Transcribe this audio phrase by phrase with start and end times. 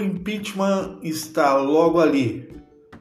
[0.00, 2.50] O impeachment está logo ali,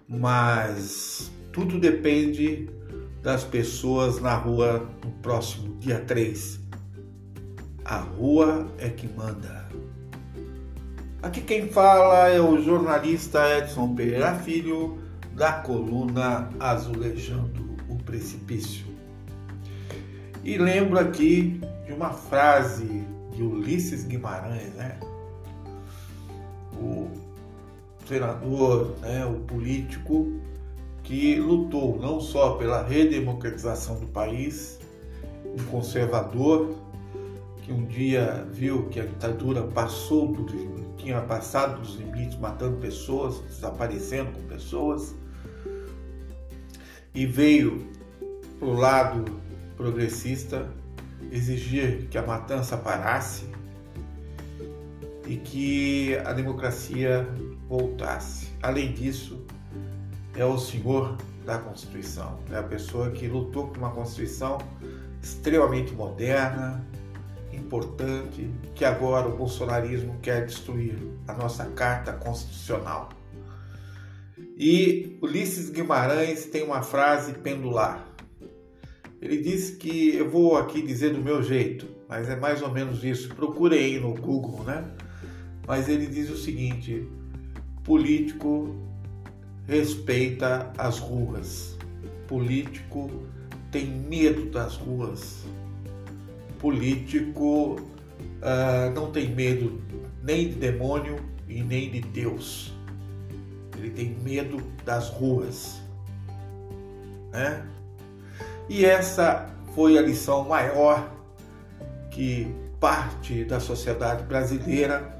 [0.05, 2.69] mas tudo depende
[3.23, 6.59] das pessoas na rua no próximo dia 3.
[7.85, 9.69] A rua é que manda.
[11.23, 14.99] Aqui quem fala é o jornalista Edson Pereira Filho,
[15.33, 18.85] da coluna Azulejando o Precipício.
[20.43, 24.99] E lembro aqui de uma frase de Ulisses Guimarães, né?
[28.09, 30.41] Senador, né, o político
[31.03, 34.79] que lutou não só pela redemocratização do país,
[35.45, 36.75] um conservador
[37.61, 40.43] que um dia viu que a ditadura passou do,
[40.97, 45.13] tinha passado dos limites, matando pessoas, desaparecendo com pessoas,
[47.13, 47.87] e veio
[48.57, 49.25] para o lado
[49.77, 50.67] progressista
[51.31, 53.45] exigir que a matança parasse
[55.27, 57.27] e que a democracia
[57.69, 58.49] voltasse.
[58.61, 59.45] Além disso,
[60.35, 64.57] é o senhor da Constituição, é a pessoa que lutou por uma Constituição
[65.21, 66.83] extremamente moderna,
[67.53, 73.09] importante, que agora o bolsonarismo quer destruir a nossa Carta Constitucional.
[74.57, 78.05] E Ulisses Guimarães tem uma frase pendular.
[79.21, 83.03] Ele diz que eu vou aqui dizer do meu jeito, mas é mais ou menos
[83.03, 83.29] isso.
[83.35, 84.89] Procurei no Google, né?
[85.67, 87.07] Mas ele diz o seguinte:
[87.89, 88.75] político
[89.67, 91.75] respeita as ruas,
[92.27, 93.09] político
[93.71, 95.43] tem medo das ruas,
[96.59, 99.81] político uh, não tem medo
[100.21, 101.15] nem de demônio
[101.47, 102.71] e nem de Deus.
[103.75, 105.81] Ele tem medo das ruas,
[107.31, 107.65] né?
[108.69, 111.11] E essa foi a lição maior
[112.11, 115.19] que parte da sociedade brasileira,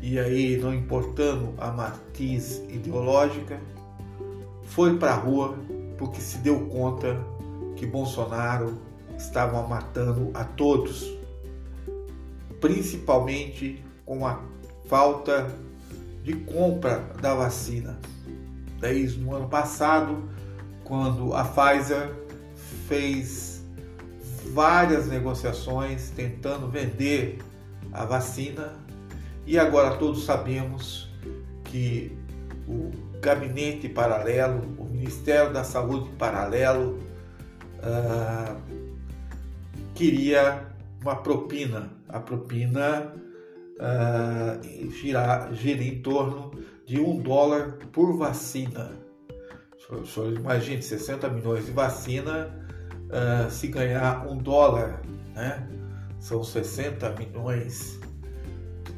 [0.00, 3.60] e aí não importando a matiz ideológica,
[4.64, 5.56] foi para a rua
[5.96, 7.18] porque se deu conta
[7.76, 8.78] que Bolsonaro
[9.16, 11.16] estava matando a todos,
[12.60, 14.40] principalmente com a
[14.86, 15.50] falta
[16.22, 17.98] de compra da vacina.
[18.80, 20.28] Desde no ano passado,
[20.84, 22.14] quando a Pfizer
[22.86, 23.64] fez
[24.52, 27.38] várias negociações tentando vender
[27.92, 28.85] a vacina
[29.46, 31.08] e agora todos sabemos
[31.64, 32.16] que
[32.66, 32.90] o
[33.20, 36.98] gabinete paralelo, o Ministério da Saúde paralelo,
[37.78, 38.60] uh,
[39.94, 40.66] queria
[41.00, 41.90] uma propina.
[42.08, 43.14] A propina
[43.76, 46.52] uh, gira, gira em torno
[46.84, 48.92] de um dólar por vacina.
[50.04, 52.50] Senhor imagine 60 milhões de vacina
[53.06, 55.00] uh, se ganhar um dólar,
[55.34, 55.68] né?
[56.18, 58.00] São 60 milhões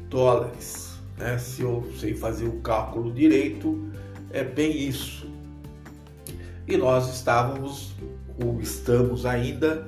[0.09, 0.99] dólares.
[1.17, 1.37] Né?
[1.37, 3.89] Se eu sei fazer o cálculo direito,
[4.31, 5.29] é bem isso.
[6.67, 7.95] E nós estávamos,
[8.43, 9.87] ou estamos ainda,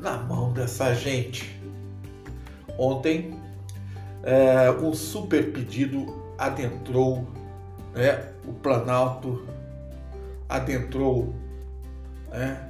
[0.00, 1.58] na mão dessa gente.
[2.78, 3.34] Ontem,
[4.22, 7.26] é, um super pedido adentrou
[7.94, 9.46] né, o Planalto,
[10.48, 11.34] adentrou
[12.30, 12.60] né,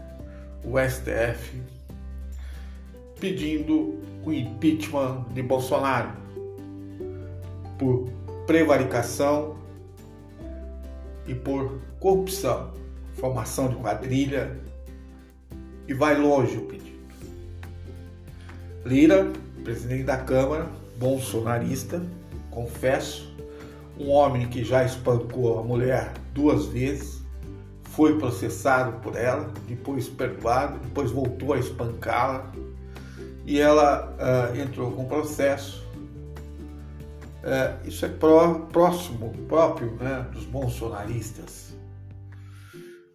[0.65, 1.61] o STF
[3.21, 6.28] pedindo o impeachment de Bolsonaro
[7.79, 8.09] por
[8.47, 9.57] prevaricação
[11.27, 12.73] e por corrupção,
[13.15, 14.57] formação de quadrilha
[15.87, 16.99] e vai longe o pedido.
[18.85, 19.31] Lira,
[19.63, 20.69] presidente da Câmara,
[20.99, 22.03] bolsonarista,
[22.51, 23.35] confesso,
[23.99, 27.19] um homem que já espancou a mulher duas vezes,
[27.83, 32.53] foi processado por ela, depois perdoado, depois voltou a espancá-la
[33.45, 35.88] e ela uh, entrou com processo.
[37.39, 41.73] Uh, isso é pró, próximo, próprio né, dos bolsonaristas,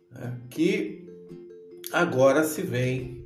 [0.10, 1.06] né, que
[1.92, 3.26] agora se vem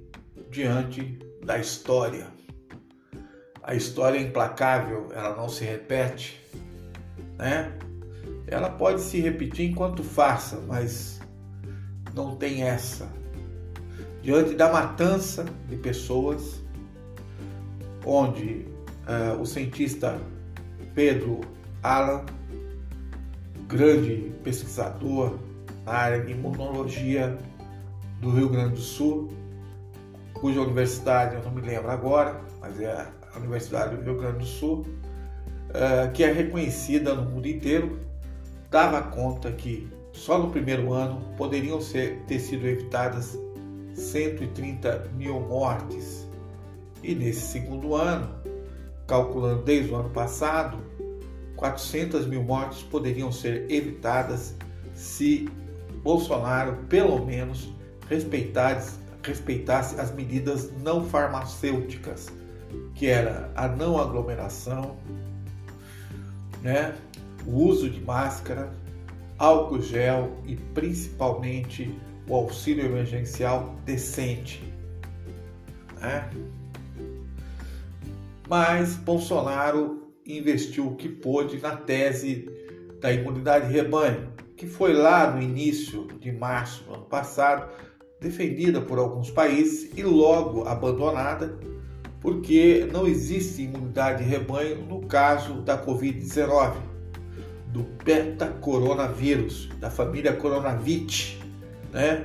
[0.50, 2.28] diante da história.
[3.62, 6.42] A história é implacável, ela não se repete,
[7.38, 7.78] né?
[8.48, 11.20] Ela pode se repetir enquanto faça, mas
[12.16, 13.12] não tem essa.
[14.22, 16.64] Diante da matança de pessoas,
[18.06, 18.66] onde
[19.06, 20.20] uh, o cientista
[20.98, 21.42] Pedro
[21.84, 22.26] Alan,
[23.68, 25.38] grande pesquisador
[25.86, 27.38] na área de imunologia
[28.20, 29.30] do Rio Grande do Sul,
[30.34, 34.46] cuja universidade eu não me lembro agora, mas é a Universidade do Rio Grande do
[34.46, 34.88] Sul,
[35.70, 38.00] uh, que é reconhecida no mundo inteiro,
[38.72, 43.38] dava conta que só no primeiro ano poderiam ser, ter sido evitadas
[43.94, 46.28] 130 mil mortes.
[47.04, 48.36] E nesse segundo ano,
[49.08, 50.87] calculando desde o ano passado,
[51.58, 54.56] 400 mil mortes poderiam ser evitadas
[54.94, 55.50] se
[56.04, 57.68] Bolsonaro, pelo menos,
[58.10, 58.96] respeitasse,
[60.00, 62.32] as medidas não farmacêuticas,
[62.96, 64.96] que era a não aglomeração,
[66.62, 66.96] né?
[67.46, 68.72] o uso de máscara,
[69.38, 71.94] álcool gel e principalmente
[72.28, 74.64] o auxílio emergencial decente.
[76.00, 76.30] Né?
[78.48, 82.50] Mas Bolsonaro investiu o que pôde na tese
[83.00, 87.70] da imunidade rebanho, que foi lá no início de março do ano passado
[88.20, 91.58] defendida por alguns países e logo abandonada,
[92.20, 96.76] porque não existe imunidade rebanho no caso da Covid-19,
[97.68, 101.40] do beta-coronavírus, da família coronavit,
[101.92, 102.24] né?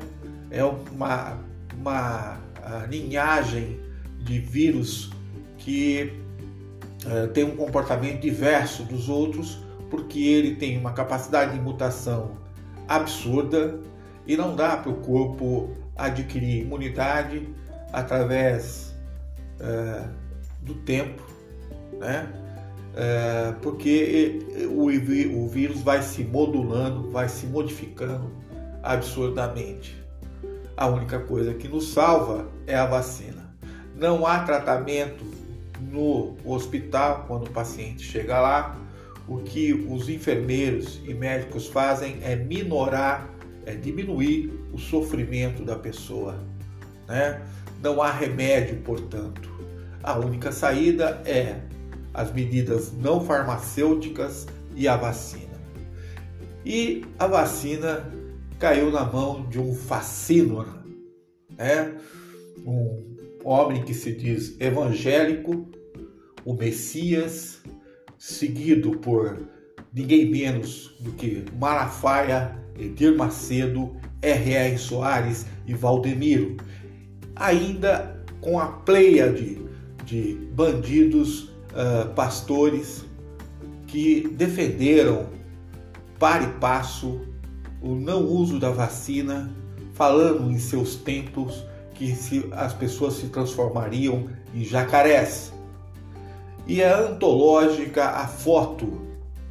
[0.51, 1.39] É uma,
[1.75, 2.41] uma
[2.89, 3.79] linhagem
[4.19, 5.11] de vírus
[5.59, 6.13] que
[7.07, 12.33] uh, tem um comportamento diverso dos outros, porque ele tem uma capacidade de mutação
[12.89, 13.79] absurda
[14.27, 17.49] e não dá para o corpo adquirir imunidade
[17.93, 18.95] através
[19.61, 20.09] uh,
[20.63, 21.23] do tempo,
[21.99, 22.29] né?
[22.93, 24.41] Uh, porque
[24.71, 28.31] o, o vírus vai se modulando, vai se modificando
[28.83, 30.03] absurdamente.
[30.77, 33.55] A única coisa que nos salva é a vacina.
[33.97, 35.25] Não há tratamento
[35.91, 38.79] no hospital quando o paciente chega lá.
[39.27, 43.29] O que os enfermeiros e médicos fazem é minorar,
[43.65, 46.39] é diminuir o sofrimento da pessoa.
[47.07, 47.41] Né?
[47.81, 49.51] Não há remédio, portanto.
[50.03, 51.61] A única saída é
[52.13, 55.53] as medidas não farmacêuticas e a vacina.
[56.65, 58.07] E a vacina
[58.59, 60.73] caiu na mão de um fascínora,
[61.57, 61.97] né?
[62.65, 63.12] um
[63.45, 65.69] homem que se diz evangélico,
[66.45, 67.63] o Messias,
[68.19, 69.49] seguido por
[69.93, 74.79] ninguém menos do que Malafaia, Edir Macedo, R.R.
[74.79, 76.57] Soares e Valdemiro,
[77.37, 79.61] ainda com a pleia de,
[80.05, 83.05] de bandidos, uh, pastores
[83.87, 85.29] que defenderam
[86.19, 87.21] para e passo
[87.81, 89.53] o não uso da vacina,
[89.93, 91.65] falando em seus templos
[92.03, 95.53] que se, as pessoas se transformariam em jacarés.
[96.67, 99.01] E é antológica a foto,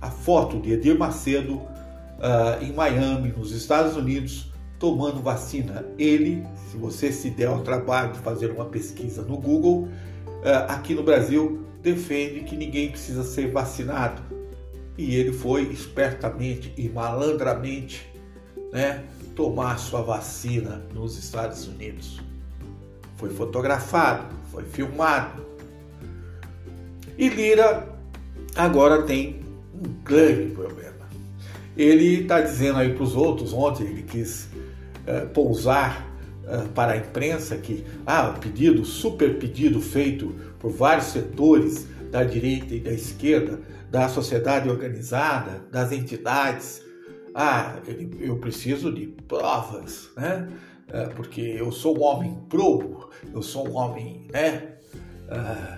[0.01, 5.85] a foto de Edir Macedo uh, em Miami, nos Estados Unidos, tomando vacina.
[5.97, 10.93] Ele, se você se der ao trabalho de fazer uma pesquisa no Google, uh, aqui
[10.93, 14.21] no Brasil, defende que ninguém precisa ser vacinado.
[14.97, 18.05] E ele foi espertamente e malandramente
[18.73, 19.05] né,
[19.37, 22.19] tomar sua vacina nos Estados Unidos.
[23.21, 25.45] Foi fotografado, foi filmado.
[27.15, 27.87] E Lira
[28.55, 29.45] agora tem
[29.75, 31.07] um grande problema.
[31.77, 34.49] Ele está dizendo aí para os outros, ontem ele quis
[35.05, 36.03] uh, pousar
[36.45, 42.23] uh, para a imprensa que ah, o pedido, super pedido feito por vários setores da
[42.23, 43.59] direita e da esquerda,
[43.91, 46.81] da sociedade organizada, das entidades,
[47.35, 47.75] ah,
[48.19, 50.49] eu preciso de provas, né?
[50.93, 54.73] É, porque eu sou um homem probo, eu sou um homem, né?
[55.29, 55.77] Ah,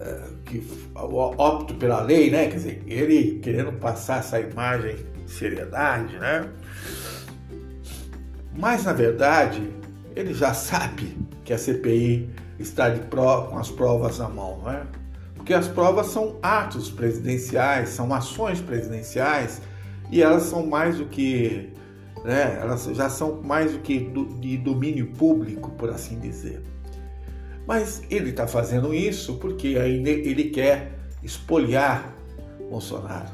[0.00, 2.46] ah, que opto pela lei, né?
[2.46, 6.48] Quer dizer, ele querendo passar essa imagem de seriedade, né?
[8.56, 9.70] Mas na verdade,
[10.16, 14.86] ele já sabe que a CPI está de com as provas na mão, né?
[15.34, 19.60] Porque as provas são atos presidenciais, são ações presidenciais
[20.10, 21.72] e elas são mais do que,
[22.24, 26.62] né, elas já são mais do que do, de domínio público, por assim dizer.
[27.66, 32.14] Mas ele está fazendo isso porque ainda ele quer espoliar
[32.68, 33.30] Bolsonaro.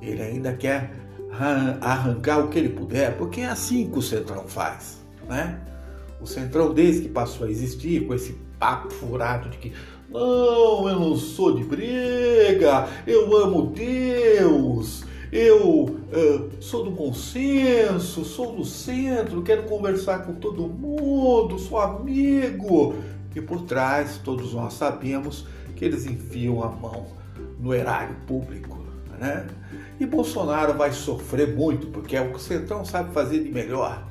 [0.00, 0.90] Ele ainda quer
[1.80, 5.60] arrancar o que ele puder, porque é assim que o Centrão faz, né?
[6.20, 9.72] O Centrão, desde que passou a existir, com esse papo furado de que
[10.08, 18.54] não, eu não sou de briga, eu amo Deus, eu uh, sou do consenso, sou
[18.54, 22.94] do centro, quero conversar com todo mundo, sou amigo.
[23.34, 27.06] E por trás, todos nós sabemos que eles enfiam a mão
[27.58, 28.78] no erário público.
[29.18, 29.46] Né?
[29.98, 34.06] E Bolsonaro vai sofrer muito, porque é o que o Centrão sabe fazer de melhor.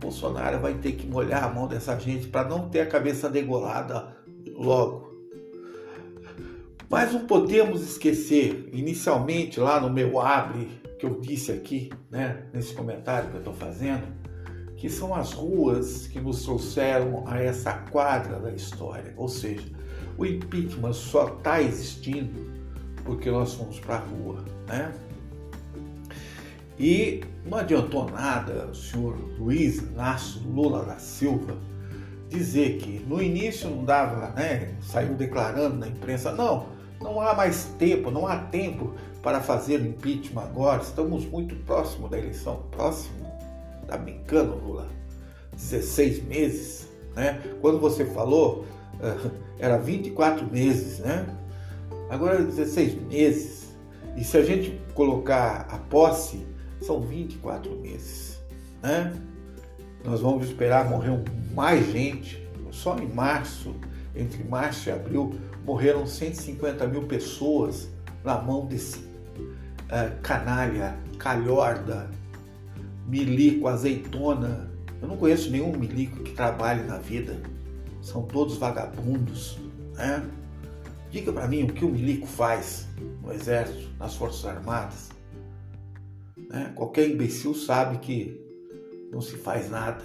[0.00, 4.16] Bolsonaro vai ter que molhar a mão dessa gente para não ter a cabeça degolada
[4.54, 5.07] logo.
[6.90, 12.72] Mas não podemos esquecer, inicialmente lá no meu abre, que eu disse aqui, né, nesse
[12.74, 14.06] comentário que eu estou fazendo,
[14.76, 19.12] que são as ruas que nos trouxeram a essa quadra da história.
[19.16, 19.66] Ou seja,
[20.16, 22.48] o impeachment só está existindo
[23.04, 24.92] porque nós fomos para a rua, né?
[26.78, 31.56] E não adiantou nada o senhor Luiz Inácio Lula da Silva
[32.28, 34.76] dizer que no início não dava, né?
[34.80, 40.42] Saiu declarando na imprensa, não, não há mais tempo, não há tempo para fazer impeachment
[40.42, 42.62] agora, estamos muito próximo da eleição.
[42.70, 43.26] Próximo?
[43.86, 44.88] Tá brincando, Lula?
[45.52, 47.40] 16 meses, né?
[47.60, 48.64] Quando você falou,
[49.58, 51.26] era 24 meses, né?
[52.10, 53.68] Agora 16 meses.
[54.16, 56.46] E se a gente colocar a posse,
[56.80, 58.38] são 24 meses,
[58.82, 59.12] né?
[60.04, 61.22] Nós vamos esperar morrer
[61.54, 62.46] mais gente.
[62.70, 63.74] Só em março,
[64.14, 65.34] entre março e abril,
[65.68, 67.90] morreram 150 mil pessoas
[68.24, 72.10] na mão desse uh, canalha, calhorda,
[73.06, 74.70] milico, azeitona.
[75.02, 77.42] Eu não conheço nenhum milico que trabalhe na vida.
[78.00, 79.58] São todos vagabundos,
[79.94, 80.26] né?
[81.10, 82.86] Diga para mim o que o milico faz
[83.22, 85.10] no exército, nas forças armadas.
[86.48, 86.72] Né?
[86.74, 88.40] Qualquer imbecil sabe que
[89.12, 90.04] não se faz nada.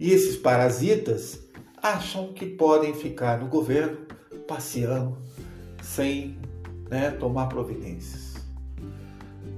[0.00, 1.38] E esses parasitas
[1.82, 4.08] acham que podem ficar no governo
[4.48, 5.16] passeando
[5.80, 6.36] sem
[6.90, 8.34] né, tomar providências.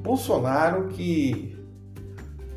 [0.03, 1.57] Bolsonaro que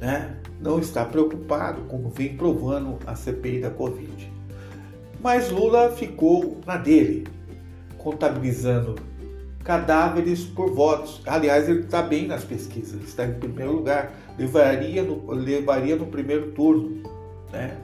[0.01, 4.31] né, não está preocupado, como vem provando a CPI da Covid.
[5.21, 7.27] Mas Lula ficou na dele,
[7.97, 8.95] contabilizando
[9.63, 11.21] cadáveres por votos.
[11.25, 16.51] Aliás, ele está bem nas pesquisas, está em primeiro lugar, levaria no, levaria no primeiro
[16.51, 17.01] turno.
[17.51, 17.77] Né?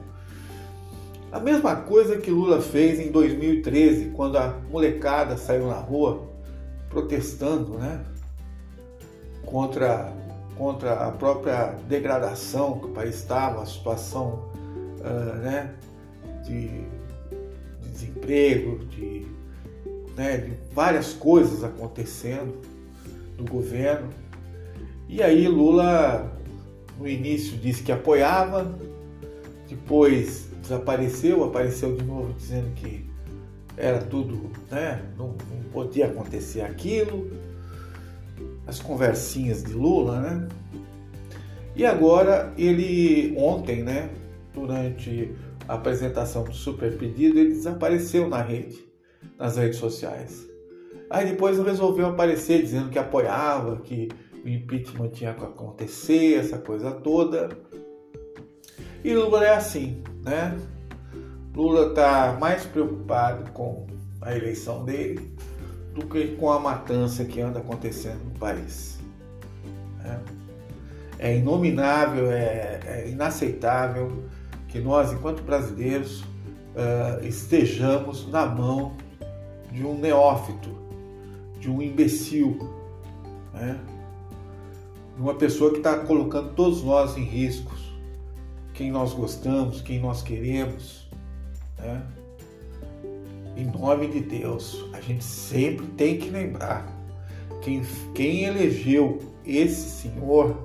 [1.32, 6.28] A mesma coisa que Lula fez em 2013, quando a molecada saiu na rua
[6.88, 8.04] protestando né?
[9.46, 10.12] contra,
[10.56, 14.50] contra a própria degradação que o país estava, a situação
[14.98, 15.72] uh, né?
[16.44, 16.68] de,
[17.80, 19.26] de desemprego, de
[20.16, 22.60] né, de várias coisas acontecendo
[23.38, 24.10] no governo.
[25.08, 26.30] E aí Lula
[26.98, 28.78] no início disse que apoiava,
[29.66, 33.08] depois desapareceu, apareceu de novo dizendo que
[33.76, 37.30] era tudo, né, não, não podia acontecer aquilo.
[38.66, 40.48] As conversinhas de Lula, né?
[41.74, 44.10] E agora ele ontem, né,
[44.52, 45.32] durante
[45.66, 48.90] a apresentação do super pedido, ele desapareceu na rede
[49.38, 50.48] nas redes sociais.
[51.08, 54.08] Aí depois resolveu aparecer dizendo que apoiava, que
[54.44, 57.48] o impeachment tinha que acontecer, essa coisa toda.
[59.02, 60.58] E Lula é assim, né?
[61.54, 63.86] Lula está mais preocupado com
[64.20, 65.34] a eleição dele
[65.94, 68.98] do que com a matança que anda acontecendo no país.
[69.98, 70.20] Né?
[71.18, 74.24] É inominável, é, é, inaceitável
[74.68, 78.96] que nós, enquanto brasileiros, uh, estejamos na mão
[79.72, 80.70] de um neófito,
[81.58, 82.58] de um imbecil,
[83.52, 83.78] né?
[85.16, 87.89] de uma pessoa que está colocando todos nós em riscos,
[88.80, 91.06] quem nós gostamos, quem nós queremos.
[91.76, 92.02] Né?
[93.54, 96.90] Em nome de Deus, a gente sempre tem que lembrar:
[97.60, 97.82] quem,
[98.14, 100.56] quem elegeu esse senhor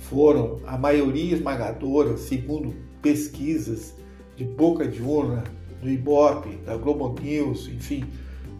[0.00, 3.94] foram a maioria esmagadora, segundo pesquisas
[4.36, 5.42] de boca de urna,
[5.80, 8.04] do Ibope, da Globo News, enfim,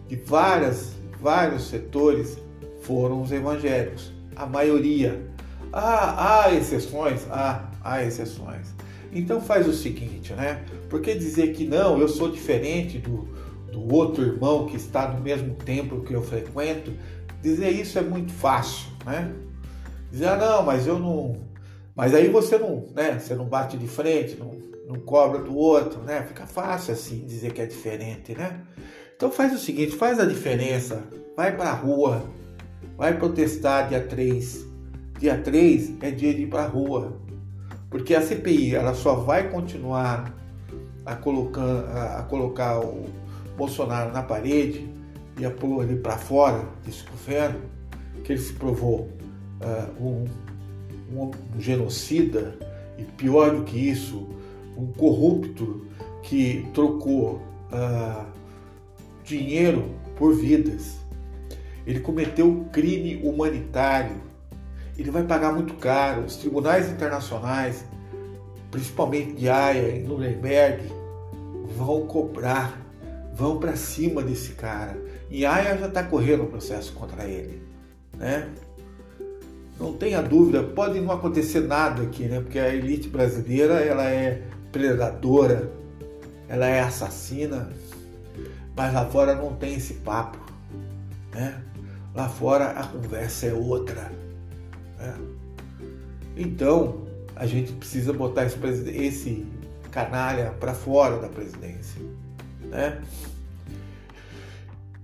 [0.07, 2.35] de várias, vários setores
[2.81, 4.11] foram os evangélicos.
[4.35, 5.21] A maioria.
[5.71, 7.27] Ah, há exceções?
[7.29, 8.73] Ah, há exceções.
[9.13, 10.63] Então faz o seguinte, né?
[10.89, 13.27] Porque dizer que não, eu sou diferente do,
[13.71, 16.93] do outro irmão que está no mesmo templo que eu frequento,
[17.41, 19.33] dizer isso é muito fácil, né?
[20.11, 21.35] Dizer, ah, não, mas eu não.
[21.95, 23.19] Mas aí você não, né?
[23.19, 24.57] Você não bate de frente, não,
[24.87, 26.23] não cobra do outro, né?
[26.27, 28.61] Fica fácil assim dizer que é diferente, né?
[29.15, 31.03] Então faz o seguinte, faz a diferença,
[31.35, 32.23] vai para a rua,
[32.97, 34.65] vai protestar dia 3.
[35.19, 37.20] Dia 3 é dia de ir para a rua,
[37.91, 40.33] porque a CPI ela só vai continuar
[41.05, 43.05] a colocar, a colocar o
[43.57, 44.89] Bolsonaro na parede
[45.37, 47.59] e a pôr ele para fora desse governo,
[48.23, 49.09] que ele se provou
[49.61, 50.25] uh, um,
[51.11, 52.55] um, um genocida
[52.97, 54.27] e pior do que isso,
[54.77, 55.85] um corrupto
[56.23, 58.25] que trocou uh,
[59.23, 60.97] dinheiro por vidas.
[61.85, 64.30] Ele cometeu crime humanitário.
[65.01, 66.21] Ele vai pagar muito caro.
[66.21, 67.83] Os tribunais internacionais,
[68.69, 70.83] principalmente de Haia e Nuremberg,
[71.75, 72.79] vão cobrar,
[73.33, 74.95] vão para cima desse cara.
[75.27, 77.63] E Haia já está correndo o processo contra ele,
[78.15, 78.47] né?
[79.79, 82.39] Não tenha dúvida, pode não acontecer nada aqui, né?
[82.39, 85.71] Porque a elite brasileira ela é predadora,
[86.47, 87.71] ela é assassina,
[88.75, 90.37] mas lá fora não tem esse papo,
[91.33, 91.59] né?
[92.13, 94.20] Lá fora a conversa é outra.
[95.01, 95.15] Né?
[96.37, 98.57] Então a gente precisa botar esse,
[98.89, 99.45] esse
[99.91, 102.01] canalha para fora da presidência.
[102.61, 103.01] Né?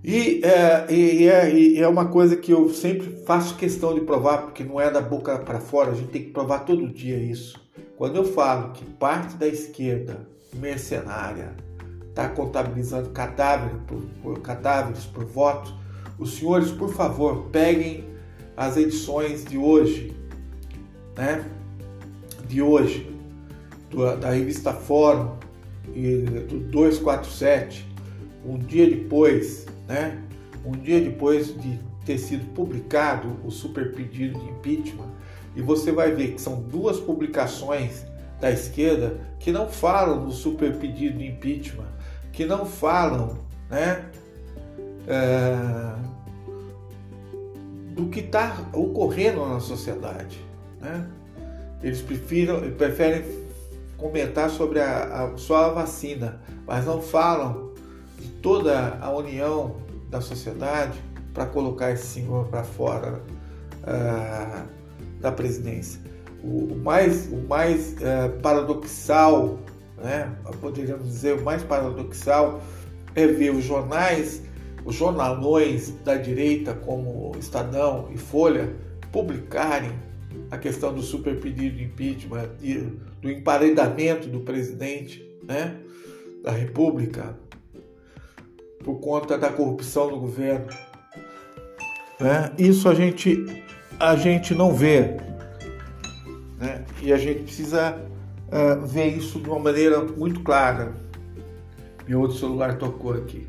[0.04, 4.44] E é, e, é, e é, uma coisa que eu sempre faço questão de provar,
[4.44, 7.60] porque não é da boca para fora, a gente tem que provar todo dia isso.
[7.98, 11.56] Quando eu falo que parte da esquerda mercenária
[12.08, 13.10] está contabilizando
[13.86, 15.74] por, por, cadáveres por voto,
[16.18, 18.07] os senhores, por favor, peguem
[18.58, 20.14] as edições de hoje,
[21.16, 21.46] né?
[22.48, 23.10] De hoje,
[23.90, 25.38] do, da revista Fórum
[25.96, 27.88] e do 247,
[28.46, 30.22] um dia depois né?
[30.66, 35.10] Um dia depois de ter sido publicado o super pedido de impeachment,
[35.56, 38.06] e você vai ver que são duas publicações
[38.40, 41.88] da esquerda que não falam do super pedido de impeachment,
[42.32, 44.06] que não falam, né?
[45.08, 45.96] É,
[47.98, 50.40] do que está ocorrendo na sociedade,
[50.80, 51.10] né?
[51.82, 53.24] Eles prefiram, preferem
[53.98, 57.72] comentar sobre a, a, só a vacina, mas não falam
[58.20, 59.76] de toda a união
[60.10, 61.02] da sociedade
[61.34, 63.20] para colocar esse senhor para fora
[63.84, 64.68] uh,
[65.20, 66.00] da presidência.
[66.44, 69.58] O, o mais, o mais uh, paradoxal,
[69.98, 72.62] né, poderíamos dizer, o mais paradoxal
[73.16, 74.44] é ver os jornais,
[74.86, 78.74] os jornalões da direita, como Estadão e Folha,
[79.12, 79.92] publicarem
[80.50, 82.50] a questão do super pedido de impeachment,
[83.22, 85.78] do emparedamento do presidente né,
[86.44, 87.38] da República,
[88.84, 90.68] por conta da corrupção no governo.
[92.20, 92.52] Né?
[92.58, 93.46] Isso a gente,
[94.00, 95.18] a gente não vê.
[96.58, 96.86] Né?
[97.02, 98.02] E a gente precisa
[98.48, 100.94] uh, ver isso de uma maneira muito clara.
[102.08, 103.46] Meu outro celular tocou aqui.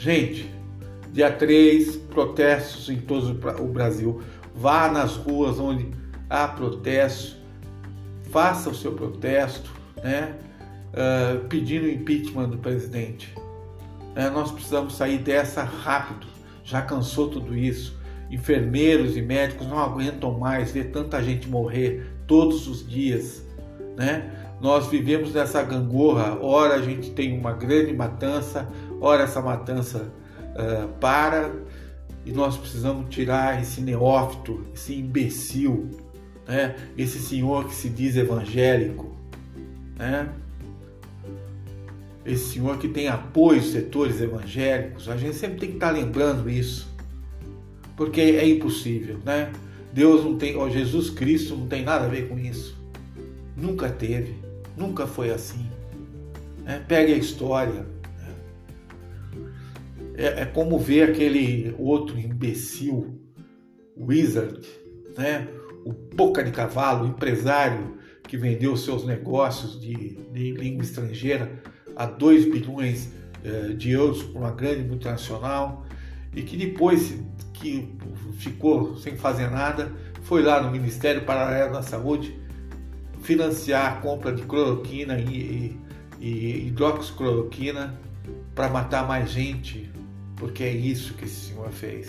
[0.00, 0.50] Gente,
[1.12, 4.22] dia 3, protestos em todo o Brasil.
[4.54, 5.90] Vá nas ruas onde
[6.26, 7.36] há protestos,
[8.30, 9.70] faça o seu protesto,
[10.02, 10.36] né?
[10.94, 13.34] Uh, pedindo impeachment do presidente.
[14.16, 16.26] É, nós precisamos sair dessa rápido.
[16.64, 17.94] Já cansou tudo isso.
[18.30, 23.46] Enfermeiros e médicos não aguentam mais ver tanta gente morrer todos os dias,
[23.98, 24.32] né?
[24.62, 26.38] Nós vivemos nessa gangorra.
[26.40, 28.66] Ora a gente tem uma grande matança,
[29.00, 30.12] ora essa matança
[30.54, 31.52] uh, para
[32.24, 35.88] e nós precisamos tirar esse neófito, esse imbecil,
[36.46, 36.76] né?
[36.96, 39.16] Esse senhor que se diz evangélico,
[39.96, 40.28] né?
[42.24, 46.48] esse senhor que tem apoio dos setores evangélicos, a gente sempre tem que estar lembrando
[46.50, 46.88] isso,
[47.96, 49.50] porque é impossível, né?
[49.92, 52.76] Deus não tem, ó, Jesus Cristo não tem nada a ver com isso,
[53.56, 54.36] nunca teve,
[54.76, 55.66] nunca foi assim.
[56.62, 56.84] Né?
[56.86, 57.86] Pegue a história?
[60.20, 63.18] É, é como ver aquele outro imbecil,
[63.96, 64.60] Wizard,
[65.16, 65.48] né?
[65.84, 71.62] o boca de cavalo, empresário que vendeu seus negócios de, de língua estrangeira
[71.96, 73.10] a 2 bilhões
[73.42, 75.84] eh, de euros para uma grande multinacional
[76.34, 77.18] e que depois
[77.54, 77.92] que
[78.38, 82.38] ficou sem fazer nada, foi lá no Ministério Paralelo da Saúde
[83.22, 85.76] financiar a compra de cloroquina e,
[86.20, 87.98] e, e hidroxicloroquina
[88.54, 89.90] para matar mais gente,
[90.40, 92.08] porque é isso que esse senhor fez.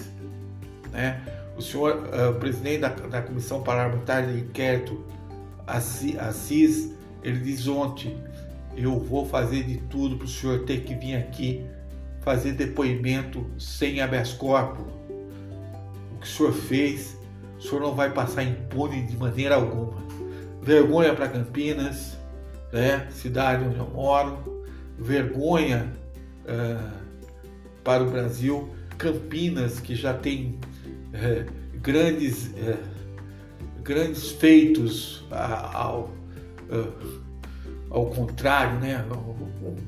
[0.90, 1.22] Né?
[1.58, 5.04] O senhor, uh, presidente da, da Comissão Parlamentar de Inquérito,
[5.68, 6.92] Assis,
[7.22, 8.18] ele diz ontem
[8.76, 11.66] eu vou fazer de tudo para o senhor ter que vir aqui
[12.22, 14.86] fazer depoimento sem habeas corpus.
[16.14, 17.18] O que o senhor fez,
[17.60, 20.02] o senhor não vai passar impune de maneira alguma.
[20.62, 22.18] Vergonha para Campinas,
[22.72, 24.64] né, cidade onde eu moro,
[24.98, 25.92] vergonha
[26.46, 27.01] uh,
[27.84, 28.70] para o Brasil.
[28.98, 30.60] Campinas, que já tem
[31.14, 32.78] uh, grandes, uh,
[33.84, 36.12] grandes feitos ao
[37.92, 39.06] ao contrário, né?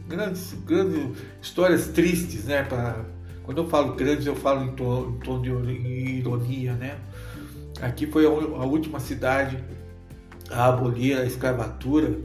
[0.08, 2.64] Grandes, grandes histórias tristes, né?
[2.64, 3.06] Pra,
[3.44, 7.00] quando eu falo grandes, eu falo em tom, em tom de ironia, né?
[7.82, 9.64] Aqui foi a, a última cidade
[10.52, 12.18] a abolir a escravatura,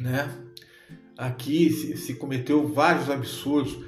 [0.00, 0.30] né?
[1.18, 3.83] Aqui se, se cometeu vários absurdos.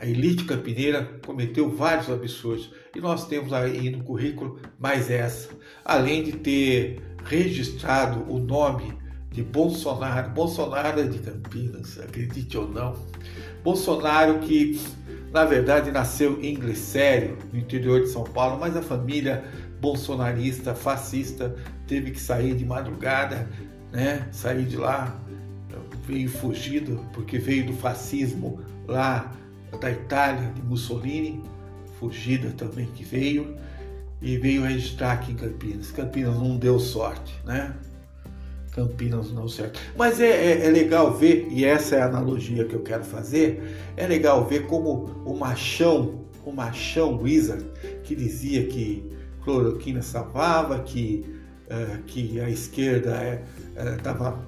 [0.00, 2.72] A elite campineira cometeu vários absurdos.
[2.96, 5.50] E nós temos aí no currículo mais essa.
[5.84, 8.98] Além de ter registrado o nome
[9.30, 10.30] de Bolsonaro.
[10.30, 12.96] Bolsonaro é de Campinas, acredite ou não.
[13.62, 14.80] Bolsonaro que,
[15.32, 19.44] na verdade, nasceu em Glicério, no interior de São Paulo, mas a família
[19.80, 21.54] bolsonarista, fascista,
[21.86, 23.48] teve que sair de madrugada,
[23.92, 24.28] né?
[24.32, 25.20] Sair de lá,
[26.06, 29.32] veio fugido, porque veio do fascismo lá
[29.78, 31.42] da Itália, de Mussolini,
[31.98, 33.56] fugida também que veio
[34.22, 35.90] e veio registrar aqui em Campinas.
[35.90, 37.74] Campinas não deu sorte, né?
[38.72, 39.80] Campinas não certo.
[39.96, 43.76] Mas é, é, é, legal ver, e essa é a analogia que eu quero fazer,
[43.96, 47.64] é legal ver como o machão, o machão Wizard,
[48.04, 49.10] que dizia que
[49.42, 51.24] cloroquina salvava, que,
[51.66, 53.42] uh, que a esquerda
[53.96, 54.42] estava uh,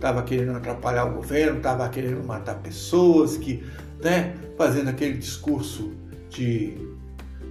[0.00, 3.62] tava querendo atrapalhar o governo, estava querendo matar pessoas, que,
[4.02, 5.92] né, fazendo aquele discurso
[6.30, 6.76] de,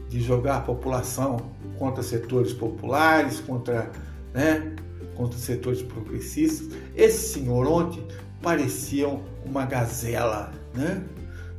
[0.09, 3.91] de jogar a população contra setores populares, contra,
[4.33, 4.75] né,
[5.15, 6.69] contra setores progressistas.
[6.95, 8.05] Esse senhor ontem
[8.41, 9.07] parecia
[9.45, 11.03] uma gazela, né?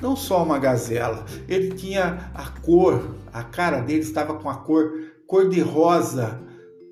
[0.01, 4.93] Não só uma gazela, ele tinha a cor, a cara dele estava com a cor
[5.29, 6.41] cor de rosa,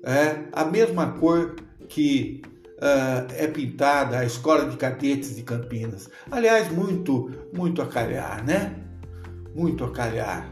[0.03, 1.55] é, a mesma cor
[1.89, 2.43] que
[2.77, 6.09] uh, é pintada a escola de cadetes de Campinas.
[6.29, 8.75] Aliás, muito, muito a calhar, né?
[9.55, 10.49] Muito a calhar.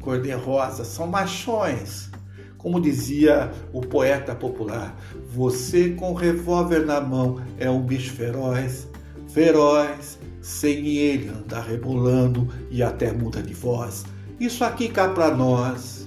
[0.00, 2.10] Cor de rosa, são machões.
[2.56, 4.94] Como dizia o poeta popular,
[5.32, 8.86] você com revólver na mão é um bicho feroz,
[9.28, 14.04] feroz, sem ele andar rebolando e até muda de voz.
[14.38, 16.06] Isso aqui cá para nós,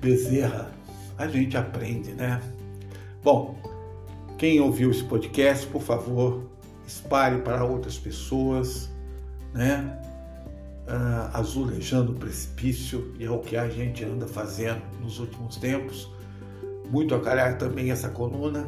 [0.00, 0.70] Bezerra,
[1.18, 2.40] a gente aprende, né?
[3.22, 3.56] Bom,
[4.42, 6.42] quem ouviu esse podcast, por favor,
[6.84, 8.90] espalhe para outras pessoas,
[9.54, 9.96] né?
[10.84, 16.10] Uh, azulejando o precipício, e é o que a gente anda fazendo nos últimos tempos.
[16.90, 18.66] Muito a calhar também essa coluna.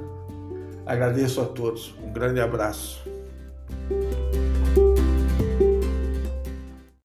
[0.86, 1.92] Agradeço a todos.
[2.00, 3.02] Um grande abraço.